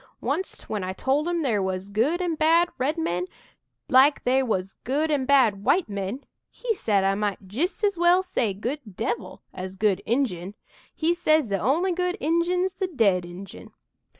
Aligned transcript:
"Oncet 0.23 0.67
when 0.67 0.83
I 0.83 0.93
told 0.93 1.27
'im 1.27 1.43
there 1.43 1.61
was 1.61 1.91
good 1.91 2.23
an' 2.23 2.33
bad 2.33 2.69
red 2.79 2.97
men 2.97 3.25
like 3.87 4.23
they 4.23 4.41
wuz 4.41 4.63
good 4.83 5.11
an' 5.11 5.25
bad 5.27 5.63
white 5.63 5.87
men, 5.87 6.23
he 6.49 6.73
said 6.73 7.03
I 7.03 7.13
might 7.13 7.47
jist 7.47 7.83
as 7.83 7.99
well 7.99 8.23
say 8.23 8.51
'good 8.55 8.79
devil' 8.95 9.43
as 9.53 9.75
'good 9.75 10.01
Injun!' 10.07 10.55
He 10.95 11.13
says 11.13 11.49
'the 11.49 11.59
only 11.59 11.93
good 11.93 12.17
Injun's 12.19 12.73
the 12.73 12.87
dead 12.87 13.25
Injun!' 13.25 13.73